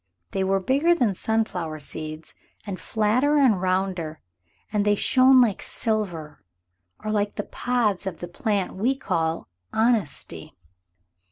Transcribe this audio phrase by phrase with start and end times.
[0.31, 2.33] They were bigger than sunflower seeds
[2.65, 4.19] and flatter and rounder,
[4.73, 6.43] and they shone like silver,
[7.03, 10.55] or like the pods of the plant we call honesty.